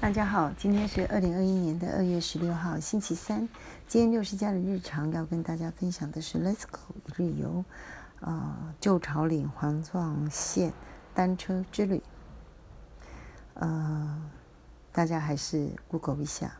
[0.00, 3.46] 大家好，今天是二零二一年的二月十六号，星期三。
[3.86, 7.62] 今天六十家的日常要跟大家分享的是 Let's Go 一日游，
[8.20, 10.72] 呃，旧朝岭环状线
[11.12, 12.02] 单车之旅。
[13.52, 14.22] 呃，
[14.90, 16.54] 大家还是 Google 一下。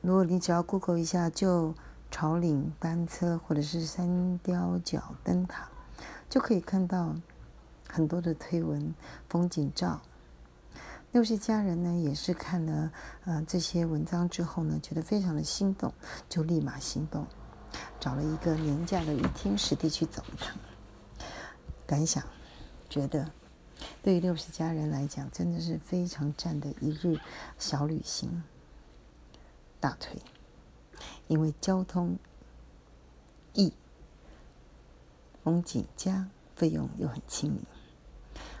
[0.00, 1.74] 如果你只要 Google 一下旧
[2.10, 5.68] 朝岭单车或者是三雕角灯塔，
[6.30, 7.14] 就可以看到
[7.86, 8.94] 很多的推文、
[9.28, 10.00] 风景照。
[11.12, 12.92] 六十家人呢，也是看了
[13.24, 15.92] 呃这些文章之后呢，觉得非常的心动，
[16.28, 17.26] 就立马行动，
[17.98, 20.54] 找了一个年假的一天，实地去走一趟。
[21.86, 22.22] 感想，
[22.90, 23.30] 觉得
[24.02, 27.18] 对于六十家人来讲，真的是非常赞的一日
[27.58, 28.42] 小旅行。
[29.80, 30.20] 大腿，
[31.28, 32.18] 因为交通
[33.54, 33.72] 易，
[35.42, 37.62] 风景佳，费用又很亲民。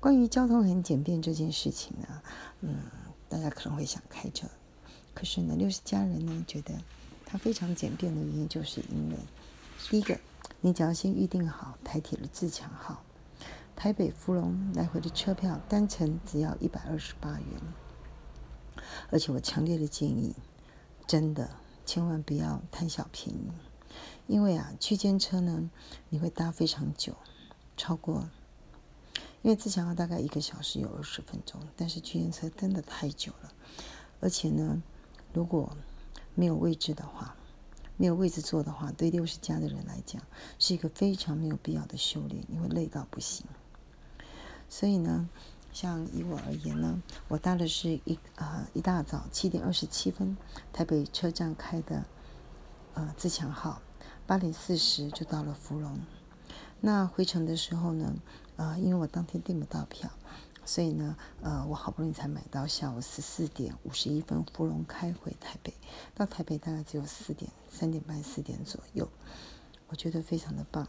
[0.00, 2.22] 关于交通很简便这件事情呢，
[2.60, 2.82] 嗯，
[3.28, 4.46] 大家可能会想开车，
[5.12, 6.72] 可是呢，六十家人呢觉得
[7.26, 9.16] 它非常简便的原因，就是因为
[9.90, 10.16] 第一个，
[10.60, 13.02] 你只要先预定好台铁的自强号，
[13.74, 17.60] 台北芙蓉来回的车票单程只要一百二十八元，
[19.10, 20.32] 而且我强烈的建议，
[21.08, 21.50] 真的
[21.84, 23.50] 千万不要贪小便宜，
[24.28, 25.68] 因为啊，区间车呢
[26.08, 27.16] 你会搭非常久，
[27.76, 28.28] 超过。
[29.42, 33.52] 因为自强号大概一个小时有二十分钟，但是区间车真的太久了，
[34.20, 34.82] 而且呢，
[35.32, 35.76] 如果
[36.34, 37.36] 没有位置的话，
[37.96, 40.20] 没有位置坐的话，对六十加的人来讲
[40.58, 43.46] 是一个非常没有必要的修炼，因为累到不行。
[44.68, 45.28] 所以呢，
[45.72, 50.36] 像以我而言呢，我搭的是一啊一大早七点二十七分
[50.72, 52.04] 台北车站开的
[52.94, 53.80] 呃自强号，
[54.26, 56.00] 八点四十就到了芙蓉。
[56.80, 58.14] 那回程的时候呢？
[58.58, 60.10] 呃，因为我当天订不到票，
[60.64, 65.72] 所以呢，呃，我好不容易才买到下午十四点五十一分，芙蓉开回台北，
[66.14, 69.08] 到台北大概只有四点、三点半、四点左右，
[69.86, 70.86] 我觉得非常的棒。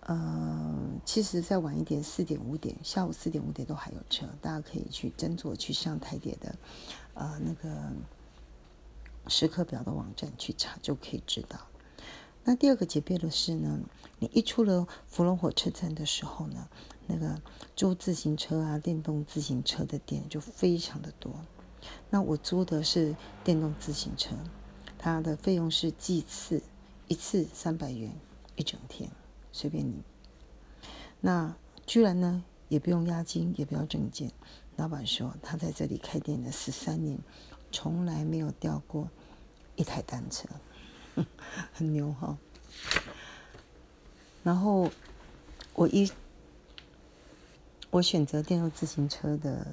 [0.00, 0.74] 呃，
[1.04, 6.56] 其实再晚一点，四点、五点，下午四点、五点都还有车，大家可以去斟酌去上台铁的，
[7.14, 7.92] 呃，那个
[9.28, 11.58] 时刻表的网站去查，就可以知道。
[12.44, 13.80] 那第二个解便的是呢，
[14.18, 16.68] 你一出了芙蓉火车站的时候呢，
[17.06, 17.40] 那个
[17.76, 21.32] 租自行车啊、电动自行车的店就非常的多。
[22.10, 23.14] 那我租的是
[23.44, 24.34] 电动自行车，
[24.98, 26.62] 它的费用是计次，
[27.08, 28.12] 一次三百元，
[28.56, 29.10] 一整天
[29.52, 30.02] 随便你。
[31.20, 31.54] 那
[31.86, 34.32] 居然呢，也不用押金，也不要证件。
[34.76, 37.18] 老板说他在这里开店了十三年，
[37.70, 39.08] 从来没有掉过
[39.76, 40.48] 一台单车。
[41.72, 42.36] 很牛哈，
[44.42, 44.90] 然后
[45.74, 46.10] 我一
[47.90, 49.66] 我选择电动自行车的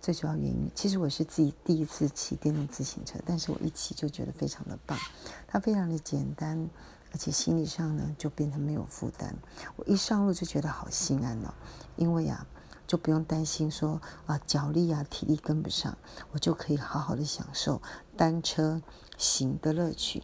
[0.00, 4.98] 最主要原因，其实我是自己第一次骑电动自行车，但是我一骑就觉得非常的棒，
[5.46, 6.70] 它非常的简单，
[7.12, 9.36] 而且心理上呢就变得没有负担。
[9.76, 11.52] 我一上路就觉得好心安哦，
[11.96, 12.46] 因为啊
[12.86, 15.98] 就不用担心说啊脚力啊体力跟不上，
[16.32, 17.82] 我就可以好好的享受
[18.16, 18.80] 单车
[19.18, 20.22] 行的乐趣。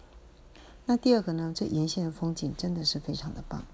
[0.86, 1.50] 那第二个呢？
[1.54, 3.64] 这沿线的风景真的是非常的棒。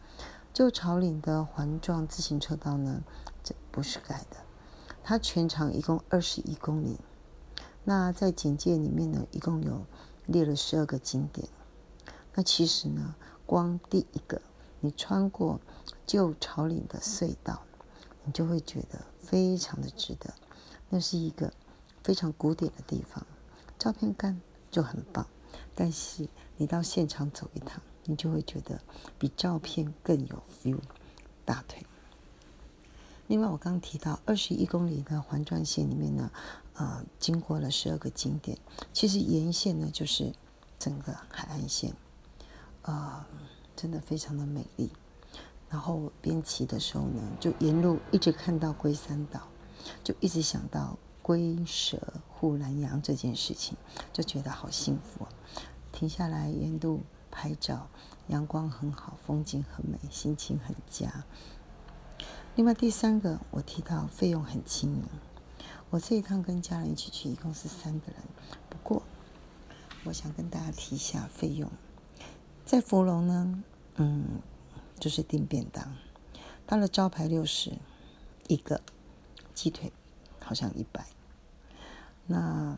[0.53, 3.03] 旧朝岭的环状自行车道呢，
[3.43, 4.37] 这不是盖的，
[5.03, 6.99] 它全长一共二十一公里。
[7.82, 9.84] 那在简介里面呢，一共有
[10.26, 11.49] 列了十二个景点。
[12.34, 14.41] 那其实呢，光第一个，
[14.78, 15.60] 你穿过
[16.06, 17.62] 旧朝岭的隧道，
[18.25, 20.32] 你就会觉得非常的值得。
[20.88, 21.53] 那是一个
[22.04, 23.26] 非常古典的地方，
[23.76, 25.26] 照片看就很棒。
[25.75, 28.81] 但是你到现场走一趟，你就会觉得
[29.19, 30.78] 比照片更有 feel。
[31.44, 31.84] 大腿。
[33.27, 36.31] 另外，我刚提到二十一公里的环状线里面呢，
[36.75, 38.56] 呃，经过了十二个景点。
[38.93, 40.33] 其实沿线呢就是
[40.78, 41.93] 整个海岸线，
[42.82, 43.25] 呃，
[43.75, 44.91] 真的非常的美丽。
[45.69, 49.41] 然后边骑的时候呢，就沿路一直看到龟山岛，
[50.05, 53.76] 就一直想到龟蛇护栏羊这件事情，
[54.12, 55.31] 就觉得好幸福啊。
[55.93, 57.88] 停下来沿路拍照，
[58.28, 61.25] 阳光很好，风景很美，心情很佳。
[62.56, 65.05] 另外第三个，我提到费用很亲民。
[65.90, 68.17] 我这一趟跟家人一起去，一共是三个人。
[68.69, 69.02] 不过，
[70.05, 71.70] 我想跟大家提一下费用。
[72.64, 73.64] 在芙蓉呢，
[73.96, 74.40] 嗯，
[74.99, 75.96] 就是订便当，
[76.67, 77.72] 它的招牌六十
[78.46, 78.81] 一个，
[79.55, 79.93] 鸡腿
[80.50, 81.06] 好像一百。
[82.26, 82.76] 那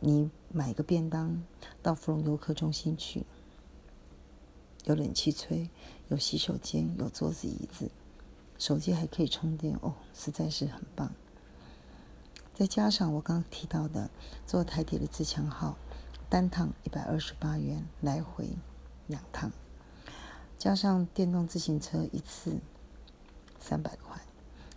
[0.00, 1.40] 你买个便当
[1.80, 3.24] 到芙蓉游客中心去，
[4.86, 5.70] 有冷气吹，
[6.08, 7.92] 有洗手间，有桌子椅子，
[8.58, 11.12] 手机还可以充电哦，实在是很棒。
[12.54, 14.10] 再加上我刚提到的
[14.44, 15.76] 坐台铁的自强号，
[16.28, 18.48] 单趟一百二十八元，来回
[19.06, 19.52] 两趟，
[20.58, 22.58] 加上电动自行车一次
[23.60, 23.96] 三百，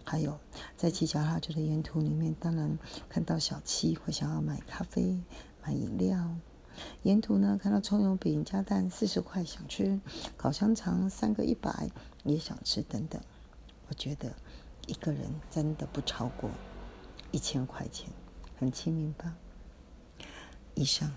[0.05, 0.39] 还有
[0.77, 2.77] 在骑脚踏车的沿途里面，当然
[3.09, 5.19] 看到小七会想要买咖啡、
[5.63, 6.35] 买饮料，
[7.01, 9.99] 沿途呢看到葱油饼加蛋四十块想吃，
[10.37, 11.89] 烤香肠三个一百
[12.23, 13.19] 也想吃等等，
[13.89, 14.33] 我觉得
[14.87, 16.49] 一个人真的不超过。
[17.31, 18.09] 一千块钱，
[18.57, 19.35] 很亲民吧？
[20.75, 21.11] 以上。